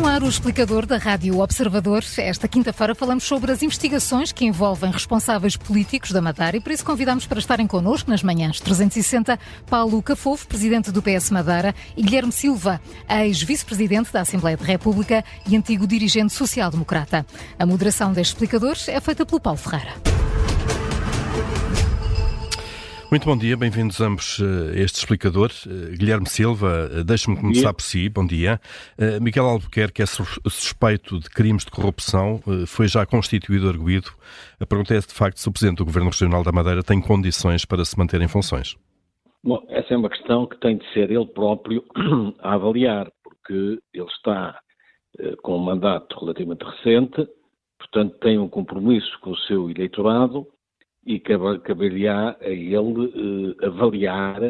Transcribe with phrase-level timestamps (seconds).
[0.00, 2.02] no ar o explicador da Rádio Observador.
[2.16, 6.84] Esta quinta-feira falamos sobre as investigações que envolvem responsáveis políticos da Madeira e por isso
[6.84, 9.38] convidamos para estarem connosco nas manhãs 360
[9.68, 12.80] Paulo Cafofo, presidente do PS Madeira, e Guilherme Silva,
[13.10, 17.26] ex-vice-presidente da Assembleia da República e antigo dirigente social-democrata.
[17.58, 19.92] A moderação deste explicador é feita pelo Paulo Ferreira.
[23.10, 25.50] Muito bom dia, bem-vindos ambos a este explicador.
[25.98, 28.60] Guilherme Silva, deixe-me começar por si, bom dia.
[29.20, 34.10] Miguel Albuquerque é suspeito de crimes de corrupção, foi já constituído arguído.
[34.60, 37.64] A pergunta é, de facto, se o Presidente do Governo Regional da Madeira tem condições
[37.64, 38.76] para se manter em funções.
[39.42, 41.84] Bom, essa é uma questão que tem de ser ele próprio
[42.38, 44.56] a avaliar, porque ele está
[45.42, 47.28] com um mandato relativamente recente,
[47.76, 50.46] portanto tem um compromisso com o seu eleitorado
[51.14, 54.40] e caberia a ele eh, avaliar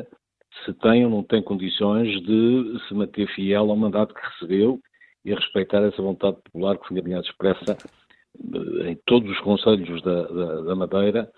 [0.65, 4.79] se tem ou não tem condições de se manter fiel ao mandato que recebeu
[5.25, 10.03] e a respeitar essa vontade popular que foi, aliás, expressa eh, em todos os conselhos
[10.03, 11.31] da, da, da Madeira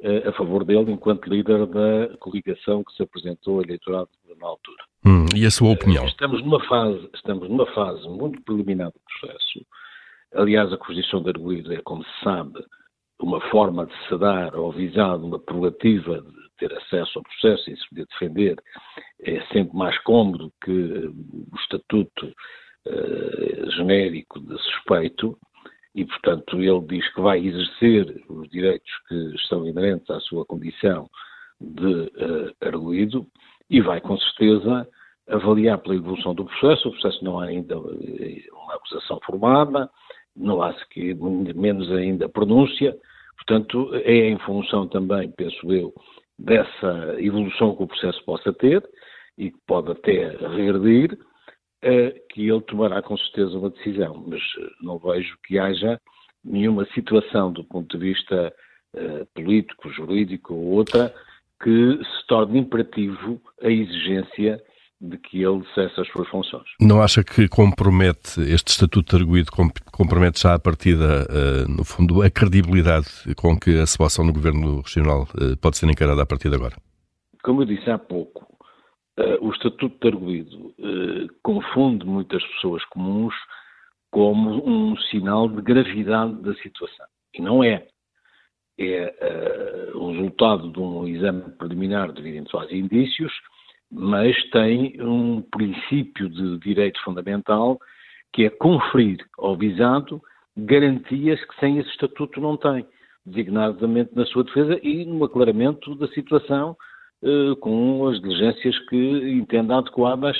[0.00, 4.10] eh, a favor dele enquanto líder da coligação que se apresentou ao eleitorado
[4.40, 4.84] na altura.
[5.04, 6.06] Hum, e a sua opinião?
[6.06, 9.66] Estamos numa fase, estamos numa fase muito preliminar do processo.
[10.34, 12.64] Aliás, a Constituição de Arguido é, como se sabe,
[13.20, 17.76] uma forma de se dar ao visado uma prerrogativa de ter acesso ao processo e
[17.76, 18.56] se poder defender
[19.20, 25.36] é sempre mais cômodo que o estatuto uh, genérico de suspeito
[25.94, 31.08] e, portanto, ele diz que vai exercer os direitos que estão inerentes à sua condição
[31.60, 33.26] de uh, arguído
[33.68, 34.88] e vai, com certeza,
[35.28, 36.88] avaliar pela evolução do processo.
[36.88, 39.90] O processo não há ainda eh, uma acusação formada,
[40.36, 40.74] não há
[41.54, 42.96] menos ainda pronúncia,
[43.38, 45.94] portanto, é em função também, penso eu,
[46.38, 48.86] dessa evolução que o processo possa ter
[49.36, 51.18] e que pode até regredir,
[51.82, 56.00] eh, que ele tomará com certeza uma decisão, mas eh, não vejo que haja
[56.44, 58.52] nenhuma situação do ponto de vista
[58.94, 61.14] eh, político, jurídico ou outra
[61.62, 64.62] que se torne imperativo a exigência
[65.00, 66.64] de que ele cesse as suas funções.
[66.80, 69.50] Não acha que compromete, este estatuto de arguído
[69.92, 74.80] compromete já a partida, uh, no fundo, a credibilidade com que a situação no governo
[74.80, 76.76] regional uh, pode ser encarada a partir de agora?
[77.44, 78.44] Como eu disse há pouco,
[79.20, 80.74] uh, o estatuto de arguído
[81.42, 83.34] confunde muitas pessoas comuns
[84.10, 87.06] como um sinal de gravidade da situação.
[87.34, 87.86] E não é.
[88.80, 93.32] É o resultado de um exame preliminar devido eventuais indícios
[93.90, 97.78] mas tem um princípio de direito fundamental
[98.32, 100.20] que é conferir ao visado
[100.56, 102.84] garantias que sem esse estatuto não tem,
[103.24, 106.76] designadamente na sua defesa e no aclaramento da situação
[107.22, 108.96] eh, com as diligências que
[109.30, 110.36] entenda adequadas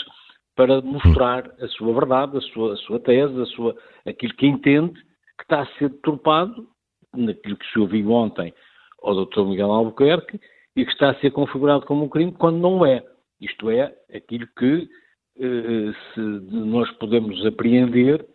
[0.55, 4.93] para mostrar a sua verdade, a sua, a sua tese, a sua, aquilo que entende
[5.39, 6.69] que está a ser deturpado,
[7.17, 8.53] naquilo que se ouviu ontem
[9.03, 9.45] ao Dr.
[9.45, 10.41] Miguel Albuquerque,
[10.75, 13.05] e que está a ser configurado como um crime quando não é.
[13.41, 14.89] Isto é, aquilo que
[15.41, 18.27] eh, se, nós podemos apreender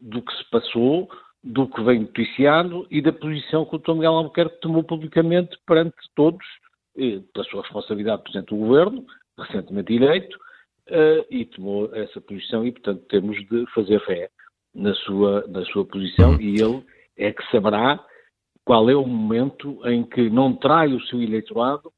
[0.00, 1.08] do que se passou,
[1.44, 3.92] do que vem noticiado e da posição que o Dr.
[3.92, 6.44] Miguel Albuquerque tomou publicamente perante todos,
[6.96, 9.04] eh, pela sua responsabilidade presente do Governo,
[9.38, 10.38] recentemente eleito,
[10.88, 14.30] eh, e tomou essa posição e, portanto, temos de fazer fé
[14.74, 16.82] na sua, na sua posição e ele
[17.18, 18.02] é que saberá
[18.64, 21.92] qual é o momento em que não trai o seu eleitorado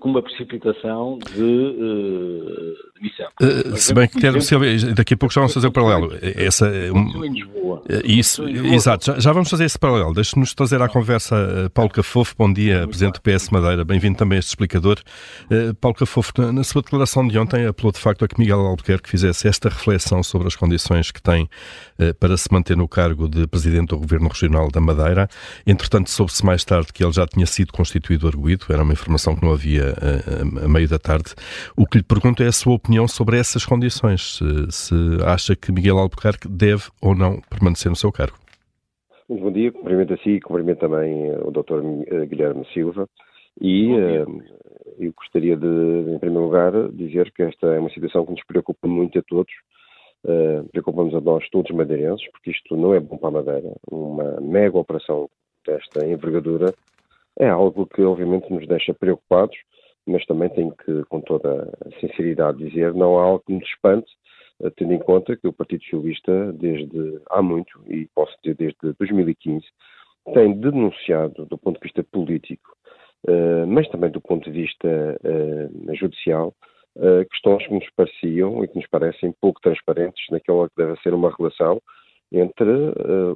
[0.00, 3.28] com uma precipitação de uh, demissão.
[3.40, 4.58] Uh, se bem que quero ser,
[4.94, 6.12] daqui a pouco já vamos fazer o paralelo.
[6.20, 7.82] Essa, um, em Lisboa.
[8.04, 10.12] Isso, exato, já, já, vamos fazer esse paralelo.
[10.12, 14.36] Deixe-nos trazer à conversa Paulo Cafofo, bom dia, Muito Presidente do PS Madeira, bem-vindo também
[14.36, 14.98] a este explicador.
[15.44, 18.58] Uh, Paulo Cafofo, na, na, sua declaração de ontem, apelou de facto a que Miguel
[18.58, 21.48] Albuquerque fizesse esta reflexão sobre as condições que tem
[22.20, 25.28] para se manter no cargo de Presidente do Governo Regional da Madeira.
[25.66, 29.44] Entretanto, soube-se mais tarde que ele já tinha sido constituído arguído, era uma informação que
[29.44, 31.34] não havia dia a, a, meio da tarde.
[31.76, 34.94] O que lhe pergunto é a sua opinião sobre essas condições, se, se
[35.24, 38.36] acha que Miguel Albuquerque deve ou não permanecer no seu cargo.
[39.28, 41.82] Muito bom dia, cumprimento a si e cumprimento também o Dr.
[42.06, 43.06] Eh, Guilherme Silva.
[43.60, 44.42] E uh,
[44.98, 48.88] eu gostaria de, em primeiro lugar, dizer que esta é uma situação que nos preocupa
[48.88, 49.52] muito a todos.
[50.24, 53.72] Uh, Preocupa-nos a nós todos madeirenses, porque isto não é bom para a Madeira.
[53.90, 55.28] Uma mega operação
[55.66, 56.72] desta envergadura
[57.38, 59.56] é algo que obviamente nos deixa preocupados,
[60.06, 64.10] mas também tenho que, com toda a sinceridade, dizer não há algo que nos espante,
[64.62, 68.96] eh, tendo em conta que o Partido Socialista, desde há muito, e posso dizer desde
[68.98, 69.64] 2015,
[70.34, 72.76] tem denunciado, do ponto de vista político,
[73.26, 76.54] eh, mas também do ponto de vista eh, judicial,
[77.30, 81.32] questões que nos pareciam e que nos parecem pouco transparentes naquela que deve ser uma
[81.38, 81.80] relação
[82.32, 82.68] entre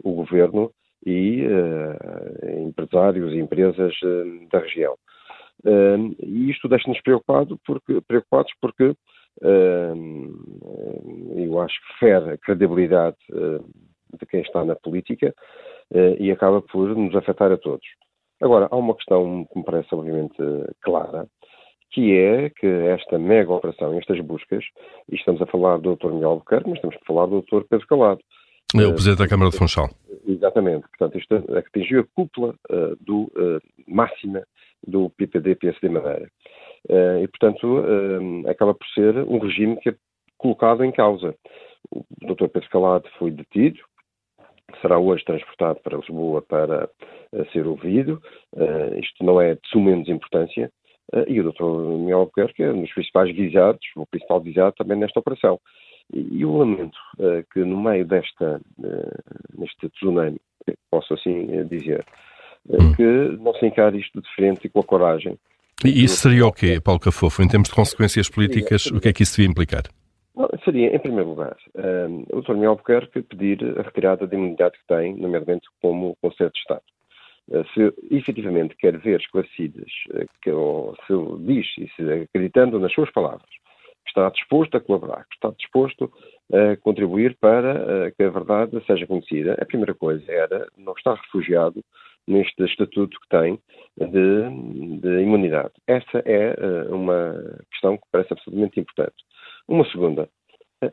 [0.02, 0.72] o governo
[1.04, 1.46] e
[2.66, 3.94] empresários e empresas
[4.50, 4.96] da região.
[5.64, 8.94] e isto deixa-nos preocupado porque, preocupados porque
[11.36, 15.34] eu acho que fere a credibilidade de quem está na política
[16.18, 17.86] e acaba por nos afetar a todos.
[18.40, 20.36] Agora, há uma questão que me parece obviamente
[20.80, 21.26] clara,
[21.92, 24.64] que é que esta mega operação, estas buscas,
[25.10, 26.10] e estamos a falar do Dr.
[26.12, 27.62] Miguel Albuquerque, mas temos que falar do Dr.
[27.68, 28.20] Pedro Calado.
[28.80, 29.90] É o Presidente da Câmara de Funchal.
[30.26, 30.86] Exatamente.
[30.88, 34.42] Portanto, isto atingiu a cúpula uh, do, uh, máxima
[34.86, 36.30] do PPD-PSD Madeira.
[36.88, 37.84] Uh, e, portanto,
[38.48, 39.94] acaba por ser um regime que é
[40.38, 41.34] colocado em causa.
[41.90, 42.48] O Dr.
[42.48, 43.78] Pedro Calado foi detido,
[44.80, 46.88] será hoje transportado para Lisboa para
[47.52, 48.20] ser ouvido.
[48.98, 50.72] Isto não é de suma menos importância.
[51.28, 51.64] E o Dr.
[51.98, 55.60] Miguel Albuquerque é um dos principais visados, o principal visado também nesta operação.
[56.12, 56.98] E eu lamento
[57.52, 58.60] que no meio desta,
[59.56, 60.40] neste tsunami,
[60.90, 62.04] posso assim dizer,
[62.68, 62.94] hum.
[62.94, 65.38] que não se encare isto de frente e com a coragem.
[65.84, 67.42] E isso seria o quê, Paulo Cafofo?
[67.42, 69.82] Em termos de consequências políticas, o que é que isso devia implicar?
[70.64, 72.54] Seria, em primeiro lugar, um, o Dr.
[72.54, 76.82] Miguel Albuquerque pedir a retirada da imunidade que tem, nomeadamente como Conselho de Estado.
[77.48, 81.12] Uh, se efetivamente quer ver esclarecidas, uh, que, ou se
[81.44, 83.50] diz, e se acreditando nas suas palavras,
[84.12, 86.12] está disposto a colaborar, que está disposto
[86.52, 91.14] a contribuir para uh, que a verdade seja conhecida, a primeira coisa era não estar
[91.14, 91.82] refugiado
[92.26, 93.58] neste estatuto que tem
[93.98, 95.72] de, de imunidade.
[95.88, 96.54] Essa é
[96.88, 97.34] uma
[97.70, 99.16] questão que parece absolutamente importante.
[99.66, 100.28] Uma segunda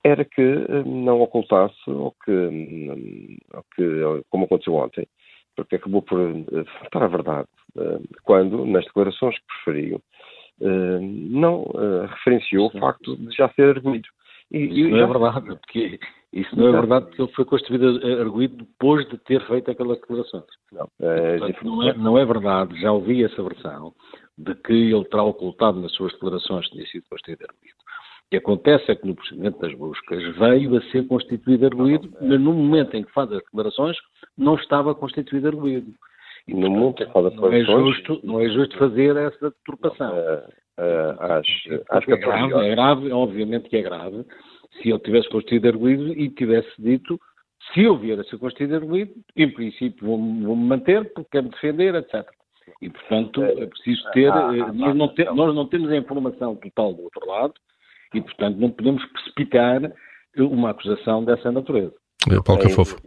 [0.04, 5.08] era que eh, não ocultasse o que, hum, o que, como aconteceu ontem,
[5.56, 10.02] porque acabou por eh, faltar a verdade, eh, quando, nas declarações que preferiu,
[10.62, 11.66] não
[12.08, 14.08] referenciou o facto de já ser arguído.
[14.52, 16.00] E, isso não é verdade, porque
[16.34, 20.46] isso não é verdade porque ele foi constituído arguído depois de ter feito aquelas declarações.
[20.72, 23.94] Não, é, Portanto, não, é, não é verdade, já ouvi essa versão
[24.38, 27.78] de que ele terá ocultado nas suas declarações que tinha sido constituído arguído.
[27.78, 32.40] O que acontece é que no procedimento das buscas veio a ser constituído arguído, mas
[32.40, 33.98] no momento em que faz as declarações
[34.38, 35.92] não estava constituído arguído.
[36.50, 37.68] E, no momento em que faz as declarações...
[37.68, 40.12] Não é justo, não é justo fazer essa deturpação.
[40.12, 44.26] Uh, uh, acho, acho que é grave, é grave, obviamente que é grave,
[44.82, 47.20] se ele tivesse constituído arguído e tivesse dito
[47.74, 51.94] se eu vier a ser constituído arguído, em princípio vou-me vou manter porque quero defender,
[51.96, 52.28] etc.
[52.82, 54.32] E, portanto, é preciso ter.
[54.32, 57.54] Ah, eh, nós, não te, nós não temos a informação total do outro lado,
[58.14, 59.82] e, portanto, não podemos precipitar
[60.38, 61.94] uma acusação dessa natureza.
[62.28, 62.98] É, Paulo Cafofo.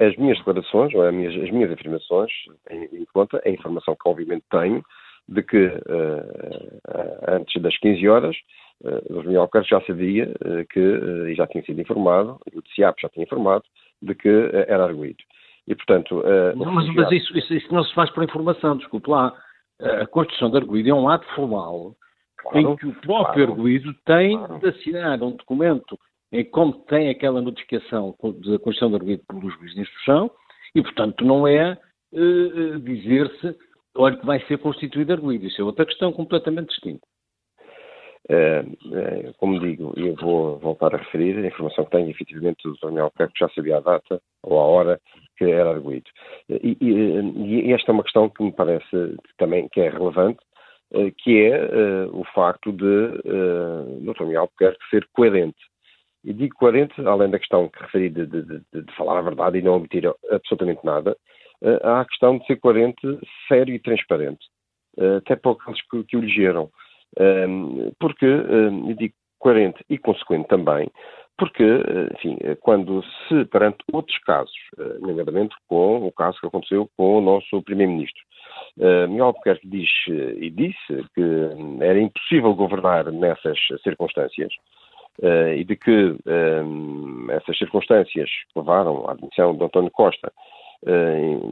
[0.00, 2.30] As minhas declarações, ou as minhas, as minhas afirmações,
[2.66, 4.82] têm em conta a informação que obviamente tenho,
[5.28, 8.36] de que uh, antes das 15 horas,
[8.84, 9.36] uh, o Dr.
[9.36, 13.64] Alcântara já sabia uh, que, e já tinha sido informado, o TCIAP já tinha informado,
[14.00, 14.28] de que
[14.68, 15.22] era arguído.
[15.66, 16.22] E, portanto...
[16.54, 19.32] não, mas, mas isso, isso, isso, não se faz por informação, desculpe lá.
[19.80, 21.96] A construção de arguído é um ato formal
[22.36, 24.60] claro, em que o próprio claro, arguído tem claro.
[24.60, 25.98] de assinar um documento
[26.32, 30.30] em como tem aquela notificação da Constituição de arguído pelo juiz de instrução
[30.74, 31.78] e, portanto, não é
[32.12, 33.56] uh, dizer-se,
[33.96, 35.46] olha, que vai ser constituído arguído.
[35.46, 37.06] Isso é outra questão completamente distinta.
[38.28, 42.76] É, é, como digo, eu vou voltar a referir a informação que tenho, efetivamente, do
[42.82, 45.00] Daniel Peco já sabia a data ou a hora
[45.38, 46.10] que era arguído.
[46.48, 50.40] E, e, e, esta é uma questão que me parece também que é relevante,
[50.92, 54.24] eh, que é uh, o facto de uh, Dr.
[54.24, 55.58] Miguel Albuquerque ser coerente.
[56.26, 59.58] E digo coerente, além da questão que referi de, de, de, de falar a verdade
[59.58, 61.16] e não omitir absolutamente nada,
[61.62, 63.00] uh, há a questão de ser coerente,
[63.46, 64.44] sério e transparente,
[64.98, 66.68] uh, até para aqueles que, que o elegeram.
[68.00, 70.90] porque, eu digo coerente e consequente também,
[71.38, 71.62] porque,
[72.14, 74.56] enfim, quando se, perante outros casos,
[75.00, 78.22] nomeadamente com o caso que aconteceu com o nosso Primeiro-Ministro,
[79.08, 81.22] Miguel Albuquerque diz e disse que
[81.82, 84.52] era impossível governar nessas circunstâncias
[85.20, 86.16] uh, e de que
[87.30, 90.32] essas circunstâncias levaram à admissão de António Costa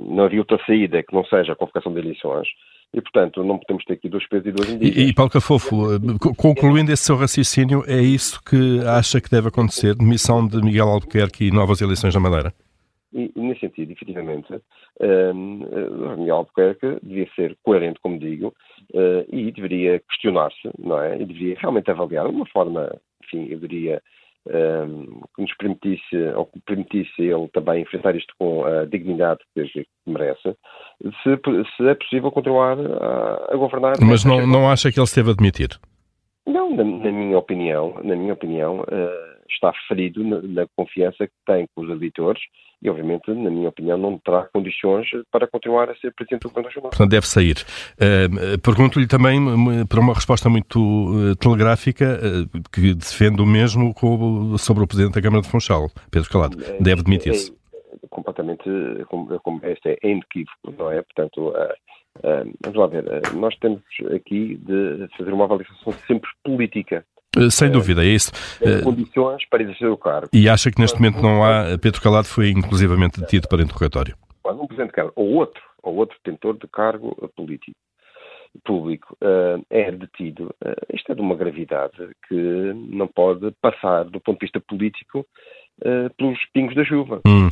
[0.07, 2.47] não havia outra saída que não seja a convocação de eleições.
[2.93, 4.97] E, portanto, não podemos ter aqui dois pesos e duas medidas.
[4.97, 5.99] E, e Paulo Cafofo,
[6.37, 9.97] concluindo esse seu raciocínio, é isso que acha que deve acontecer?
[9.97, 12.55] Demissão de Miguel Albuquerque e novas eleições na Madeira?
[13.13, 14.53] E, nesse sentido, efetivamente,
[15.01, 18.49] um, uh, Miguel Albuquerque devia ser coerente, como digo,
[18.93, 21.21] uh, e deveria questionar-se, não é?
[21.21, 22.93] E deveria realmente avaliar de uma forma,
[23.25, 24.03] enfim, eu diria,
[24.47, 29.87] um, que nos permitisse, ou que permitisse ele também enfrentar isto com a dignidade que,
[30.07, 30.57] merece,
[31.23, 31.41] se,
[31.77, 33.95] se, é possível continuar a, a governar.
[34.01, 35.71] Mas não, não acha que ele se deve admitir?
[36.47, 41.33] Não, na, na, minha opinião, na minha opinião, uh, está ferido na, na, confiança que
[41.47, 42.43] tem com os eleitores
[42.83, 46.69] e, obviamente, na minha opinião, não terá condições para continuar a ser Presidente do Governo
[46.69, 46.91] Regional.
[46.91, 47.57] Portanto, deve sair.
[47.95, 49.41] Uh, Pergunto-lhe também,
[49.89, 55.15] para uma resposta muito uh, telegráfica, uh, que defende o mesmo com, sobre o Presidente
[55.15, 56.59] da Câmara de Funchal, Pedro Calado.
[56.79, 57.53] Deve demitir-se.
[57.73, 58.65] É, é, completamente,
[59.09, 61.01] como, como este é inequívoco, não é?
[61.03, 61.55] Portanto,
[62.63, 63.81] vamos lá ver, nós temos
[64.15, 67.14] aqui de fazer uma avaliação sempre política eh,
[67.51, 68.33] sem dúvida, é isso.
[68.59, 70.29] Tem eh, condições para exercer o cargo.
[70.33, 71.79] E acha que neste momento não há.
[71.81, 74.17] Pedro Calado foi inclusivamente detido para interrogatório?
[74.45, 77.77] Um Presidente de Câmara ou outro, ou outro detentor de cargo político
[78.65, 79.17] público
[79.69, 80.55] é detido,
[80.93, 81.97] isto é de uma gravidade
[82.29, 85.27] que não pode passar, do ponto de vista político,
[85.83, 87.21] uh, pelos pingos da chuva.
[87.27, 87.49] Hum.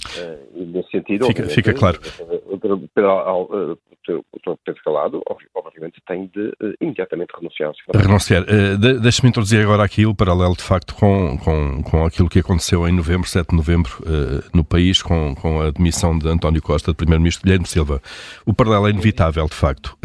[0.54, 2.00] nesse sentido, fica, fica claro.
[2.46, 4.56] O Dr.
[4.64, 5.22] Pedro Calado,
[5.54, 7.72] obviamente, tem de imediatamente renunciar.
[7.94, 8.42] Renunciar.
[8.42, 12.86] Uh, Deixe-me introduzir agora aqui o paralelo, de facto, com, com, com aquilo que aconteceu
[12.88, 13.92] em novembro, 7 de novembro,
[14.52, 18.00] no país, com, com a demissão de António Costa, de Primeiro-Ministro Guilherme Silva.
[18.46, 19.96] O paralelo é inevitável, de facto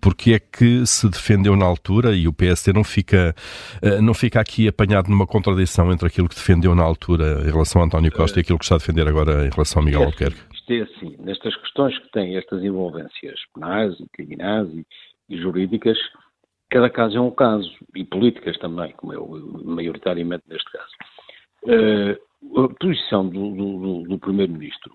[0.00, 3.34] porque é que se defendeu na altura e o PSD não fica,
[3.82, 7.82] eh, não fica aqui apanhado numa contradição entre aquilo que defendeu na altura em relação
[7.82, 10.40] a António Costa e aquilo que está a defender agora em relação a Miguel Albuquerque?
[10.52, 14.86] Isto é assim, nestas questões que têm estas envolvências penais, criminais e,
[15.28, 15.98] e jurídicas,
[16.70, 19.28] cada caso é um caso, e políticas também, como é o,
[19.64, 20.90] maioritariamente neste caso.
[21.64, 24.92] Uh, a posição do, do, do Primeiro-Ministro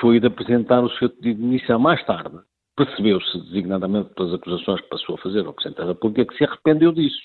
[0.00, 2.38] foi de apresentar o seu pedido de demissão mais tarde,
[2.76, 6.92] percebeu-se, designadamente pelas acusações que passou a fazer ao Presidente da República, que se arrependeu
[6.92, 7.22] disso.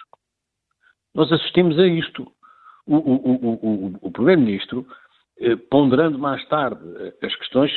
[1.14, 2.32] Nós assistimos a isto.
[2.86, 4.86] O, o, o, o Primeiro-Ministro,
[5.40, 7.72] eh, ponderando mais tarde eh, as questões,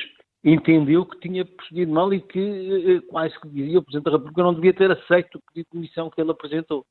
[0.44, 4.42] entendeu que tinha procedido mal e que eh, quase que dizia o Presidente da República
[4.42, 6.84] não devia ter aceito o pedido de demissão que ele apresentou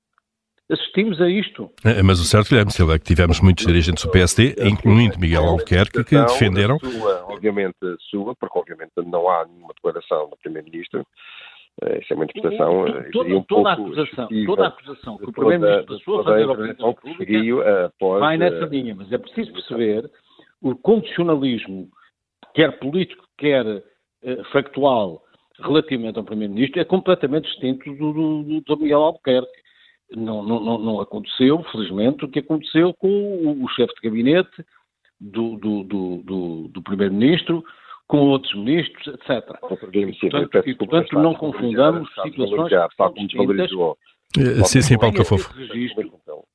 [0.69, 1.71] assistimos a isto.
[1.83, 5.43] É, mas o certo, Guilherme Silva, é que tivemos muitos dirigentes do PSD, incluindo Miguel
[5.43, 6.77] Albuquerque, que defenderam...
[6.79, 7.77] Sua, obviamente
[8.09, 11.05] sua, porque obviamente não há nenhuma declaração do Primeiro-Ministro,
[11.83, 15.31] eh, isso é uma interpretação toda, um toda, a acusação, toda a acusação que o
[15.31, 19.53] Primeiro-Ministro passou a fazer ao Presidente da República vai nessa eh, linha, mas é preciso
[19.53, 20.09] perceber
[20.61, 21.87] o condicionalismo,
[22.55, 23.83] quer político, quer uh,
[24.51, 25.21] factual,
[25.59, 29.66] relativamente ao Primeiro-Ministro, é completamente distinto do, do, do Miguel Albuquerque.
[30.15, 34.65] Não, não, não, aconteceu, felizmente, o que aconteceu com o, o chefe de gabinete
[35.19, 37.63] do, do, do, do Primeiro-Ministro,
[38.07, 39.59] com outros ministros, etc.
[39.59, 43.97] Portanto, e, portanto não confundamos situações distintas.
[44.37, 45.53] Eh, sim, sim, Paulo Cafofo.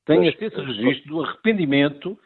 [0.05, 2.17] Tenha esse registro do arrependimento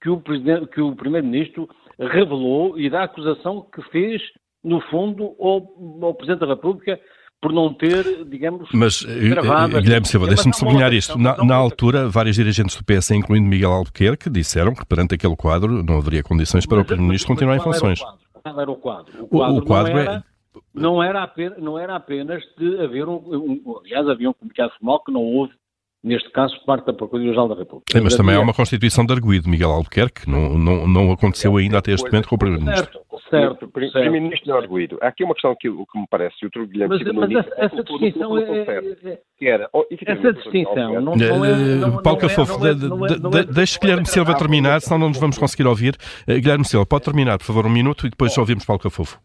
[0.00, 1.68] que o, que o Primeiro-Ministro
[1.98, 4.22] revelou e da acusação que fez,
[4.62, 7.00] no fundo, ao, ao Presidente da República
[7.46, 9.80] por não ter, digamos, Mas, eh, gravado...
[9.80, 11.16] Guilherme Silva, deixe-me sublinhar isto.
[11.16, 15.80] Na, na, altura, vários dirigentes do PS, incluindo Miguel Albuquerque, disseram que perante aquele quadro
[15.80, 18.00] não haveria condições para o Primeiro-Ministro continuar em funções.
[18.00, 19.12] Qual era o quadro?
[19.22, 20.22] O quadro, o, o quadro não, era, é...
[20.74, 25.04] não, era apenas, não era apenas de haver um, um aliás, havia um comunicado formal
[25.04, 25.52] que não houve
[26.02, 27.98] neste caso, parte da Procuradoria-Geral da República.
[27.98, 31.78] Sim, mas também há uma Constituição de arguído, Miguel Albuquerque, não, não, não aconteceu ainda
[31.78, 33.00] até este momento com o Primeiro-Ministro.
[33.28, 34.98] Certo, Primeiro-Ministro não arguído.
[35.02, 36.66] Há aqui uma questão que, que me parece, e o Dr.
[36.66, 39.18] Guilherme Mas, mas essa, essa distinção é...
[39.36, 39.68] Que era,
[40.06, 42.02] essa distinção não, é...
[42.02, 42.58] Paulo Cafofo,
[43.52, 45.96] deixe Guilherme Silva terminar, senão não nos vamos conseguir ouvir.
[46.26, 49.18] Eh, Guilherme Silva, pode terminar, por favor, um minuto, e depois ouvimos Paulo Cafofo.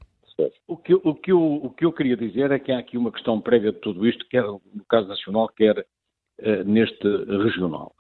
[0.67, 3.12] O que, o, que eu, o que eu queria dizer é que há aqui uma
[3.12, 7.08] questão prévia de tudo isto, quer no caso nacional, quer uh, neste
[7.43, 7.93] regional.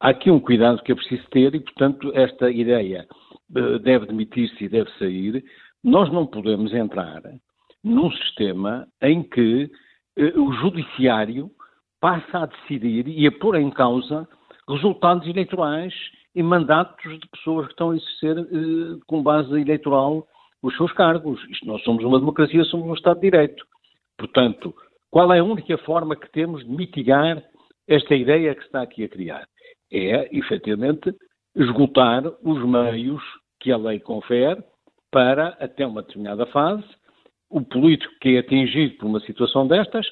[0.00, 3.06] Há aqui um cuidado que é preciso ter e, portanto, esta ideia
[3.50, 5.44] uh, deve demitir-se e deve sair.
[5.84, 7.22] Nós não podemos entrar
[7.84, 9.70] num sistema em que
[10.18, 11.50] uh, o judiciário
[12.00, 14.26] passa a decidir e a pôr em causa
[14.66, 15.92] resultados eleitorais
[16.34, 18.36] e mandatos de pessoas que estão a exercer
[19.06, 20.26] com base eleitoral
[20.62, 21.42] os seus cargos.
[21.50, 23.66] Isto, nós somos uma democracia, somos um Estado de Direito.
[24.16, 24.74] Portanto,
[25.10, 27.42] qual é a única forma que temos de mitigar
[27.90, 29.48] esta ideia que se está aqui a criar.
[29.92, 31.14] É, efetivamente,
[31.54, 33.22] esgotar os meios
[33.58, 34.62] que a lei confere
[35.10, 36.84] para, até uma determinada fase,
[37.50, 40.06] o político que é atingido por uma situação destas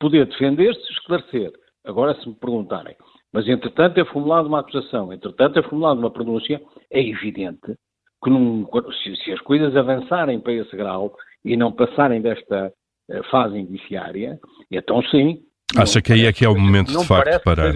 [0.00, 1.52] poder defender-se, esclarecer.
[1.84, 2.96] Agora, se me perguntarem,
[3.32, 6.60] mas entretanto é formulada uma acusação, entretanto é formulada uma pronúncia,
[6.90, 7.76] é evidente
[8.22, 8.66] que num,
[9.02, 12.72] se, se, as coisas avançarem para esse grau e não passarem desta
[13.10, 14.38] uh, fase indiciária,
[14.70, 15.42] então sim,
[15.76, 17.72] Acha que aí é que é o momento, de facto, para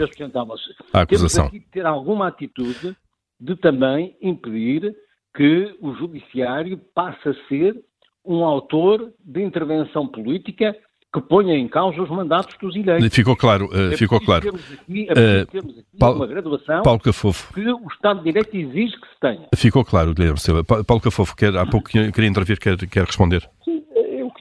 [0.93, 1.49] a acusação?
[1.49, 2.97] Temos aqui ter alguma atitude
[3.41, 4.95] de também impedir
[5.37, 7.77] que o judiciário passe a ser
[8.25, 10.75] um autor de intervenção política
[11.13, 13.15] que ponha em causa os mandatos dos eleitos.
[13.15, 14.43] Ficou claro, uh, ficou claro.
[14.43, 17.55] Temos aqui, uh, temos aqui Paulo, uma graduação Paulo Cafofo.
[17.55, 19.49] que o Estado de Direito exige que se tenha.
[19.55, 20.65] Ficou claro, Guilherme Silva.
[20.65, 23.49] Paulo Cafofo, quer, há pouco queria intervir, quer, quer responder.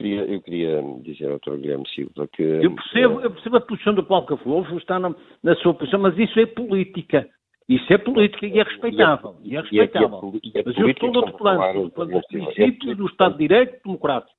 [0.04, 1.56] Queria, eu queria dizer ao Dr.
[1.56, 2.42] Guilherme Silva que...
[2.42, 6.18] Eu percebo, eu percebo a posição do Paulo Cafofo, está na, na sua posição, mas
[6.18, 7.26] isso é política.
[7.66, 9.36] Isso é política e é respeitável.
[9.42, 10.32] E é, respeitável.
[10.42, 13.38] E é, e é, mas eu estou do outro plano, do princípio do Estado de
[13.38, 14.34] Direito democrático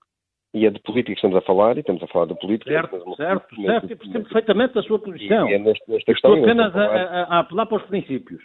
[0.53, 2.71] e é de política que estamos a falar, e estamos a falar de política.
[2.71, 5.49] Certo, certo, certo, eu percebo perfeitamente a sua posição.
[5.49, 8.41] E, é nesta, nesta Estou apenas a, a, a, apelar para os princípios.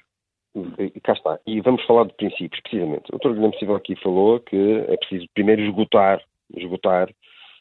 [0.76, 1.38] E cá está.
[1.46, 3.04] E vamos falar de princípios, precisamente.
[3.14, 3.34] O Dr.
[3.34, 6.20] Guilherme Silva aqui falou que é preciso primeiro esgotar,
[6.56, 7.08] esgotar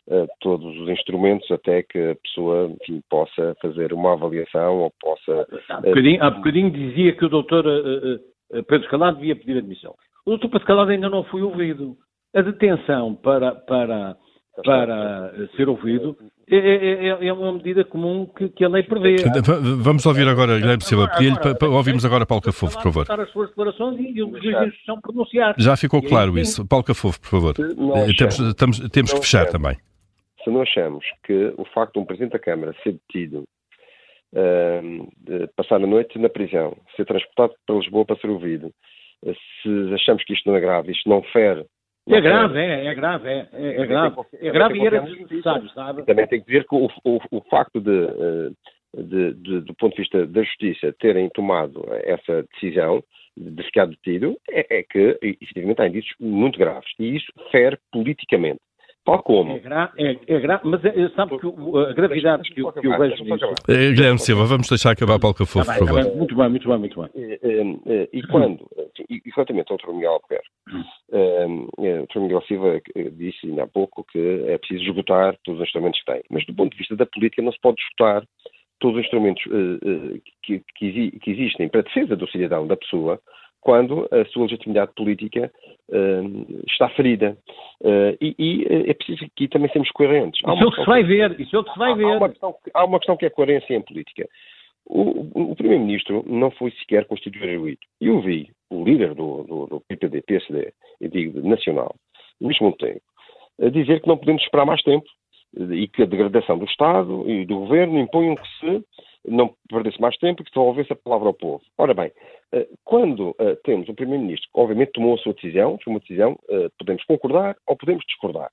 [0.08, 5.48] uh, todos os instrumentos até que a pessoa enfim, possa fazer uma avaliação ou possa...
[5.70, 9.94] Há bocadinho, há bocadinho dizia que o doutor uh, Pedro Calado devia pedir admissão.
[10.26, 11.96] O doutor Pedro Calado ainda não foi ouvido.
[12.36, 14.16] A detenção para, para
[14.64, 16.18] para ser ouvido,
[16.50, 19.18] é, é, é, é, uma medida comum que, que a lei prevê.
[19.78, 23.22] Vamos ouvir agora, Guilherme Silva, pedir-lhe para, ouvirmos agora Paulo Cafofo, por favor.
[23.22, 25.56] as suas declarações e o juiz de instrução pronunciar.
[25.58, 26.68] Já ficou claro isso.
[26.68, 27.54] Paulo Cafofo, por favor.
[27.60, 29.78] Eh, temos, estamos, temos que fechar também.
[30.44, 33.44] Se nós achamos que o facto de um Presidente da Câmara ser detido,
[34.34, 38.72] uh, passar a noite na prisão, ser transportado para Lisboa para ser ouvido,
[39.24, 41.66] uh, se achamos que isto não é grave, isto não fere
[42.10, 44.16] é grave, é, é grave, é, é, é grave.
[44.42, 46.06] É grave e era necessário, sabe?
[46.06, 48.50] Também tem que dizer que o, o, o facto de, eh,
[48.98, 53.04] de, de, do ponto de vista da justiça, terem tomado essa decisão
[53.38, 56.90] de ficar detido, é, é que, efetivamente, há indícios muito graves.
[57.00, 58.60] E isso fere politicamente.
[59.06, 59.54] Tal como.
[59.54, 63.24] É, gra é, é grave, mas é, sabe que a gravidade que, que eu vejo
[63.24, 63.46] nisso.
[63.68, 66.06] É, Guilherme Silva, vamos deixar acabar para o Cafofo, tá por favor.
[66.06, 67.10] Tá muito bem, muito bem, muito bem.
[67.16, 68.60] E, e, e quando,
[69.10, 69.94] e, exatamente, o Dr.
[69.94, 71.68] Miguel Albuquerque, hum.
[71.78, 72.20] o Dr.
[72.20, 72.82] Miguel Silva
[73.14, 76.22] disse ainda há pouco que é preciso esgotar todos os instrumentos que tem.
[76.30, 78.24] Mas do ponto de vista da política não se pode esgotar
[78.80, 82.78] todos os instrumentos uh, uh, que, que, que, existem para a defesa do cidadão, da
[82.78, 83.20] pessoa,
[83.62, 85.52] quando a sua legitimidade política
[85.90, 87.38] uh, está ferida.
[87.82, 90.40] Uh, e, e, é preciso aqui também sermos coerentes.
[90.40, 91.40] Isso é o que se vai ver.
[91.40, 92.06] Isso é o que se vai há, ver.
[92.06, 94.28] Há uma, questão, há uma questão que é coerência em política.
[94.86, 97.78] O, o Primeiro-Ministro não foi sequer constituído.
[98.02, 101.96] Eu vi o líder do, do, do PPD, PSD, eu digo nacional,
[102.42, 103.02] Luís Montenegro,
[103.62, 105.06] a dizer que não podemos esperar mais tempo
[105.58, 108.84] e que a degradação do Estado e do Governo impõem que se
[109.30, 111.62] não perdesse mais tempo e que devolvesse a palavra ao povo.
[111.78, 112.12] Ora bem,
[112.52, 116.34] eh, quando uh, temos um Primeiro-Ministro que obviamente tomou a sua decisão, foi uma decisão,
[116.50, 118.50] uh, podemos concordar ou podemos discordar.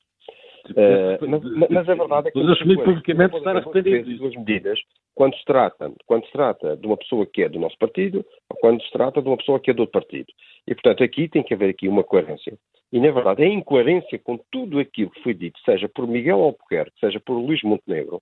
[0.71, 2.39] Uh, mas, mas, a verdade é que...
[2.39, 4.79] Mas assumir publicamente estar arrependido duas medidas
[5.15, 8.57] quando se, trata, quando se trata de uma pessoa que é do nosso partido ou
[8.59, 10.27] quando se trata de uma pessoa que é do outro partido.
[10.67, 12.59] E, portanto, aqui tem que haver aqui uma coerência.
[12.93, 16.99] E, na verdade, a incoerência com tudo aquilo que foi dito, seja por Miguel Albuquerque,
[16.99, 18.21] seja por Luís Montenegro,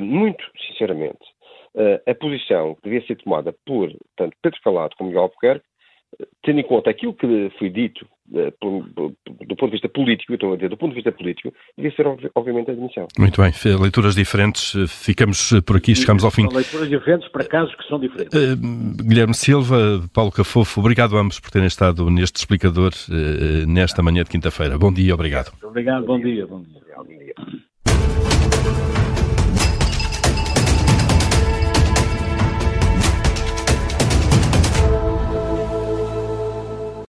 [0.00, 1.18] muito sinceramente,
[2.06, 5.66] a posição que devia ser tomada por tanto Pedro Calado como Miguel Albuquerque,
[6.42, 10.52] tendo em conta aquilo que foi dito uh, do ponto de vista político, eu estou
[10.52, 13.08] a dizer, do ponto de vista político, devia ser obviamente a admissão.
[13.18, 16.46] Muito bem, leituras diferentes, ficamos por aqui, chegamos ao fim.
[16.52, 18.34] Leituras diferentes para casos que são diferentes.
[18.34, 18.56] Uh,
[19.02, 24.22] Guilherme Silva, Paulo Cafofo, obrigado a ambos por terem estado neste explicador uh, nesta manhã
[24.22, 24.78] de quinta-feira.
[24.78, 25.52] Bom dia, obrigado.
[25.62, 26.84] Obrigado, bom dia, bom dia.